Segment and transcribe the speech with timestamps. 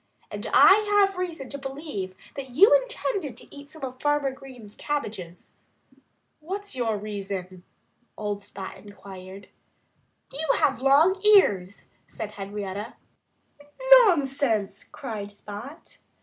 [0.31, 4.73] And I have reason to believe that you intended to eat some of Farmer Green's
[4.73, 5.51] cabbages."
[6.39, 7.61] "What's your reason?"
[8.17, 9.49] old Spot inquired.
[10.33, 12.95] "You have long ears," said Henrietta.
[13.99, 15.99] "Nonsense!" cried Spot.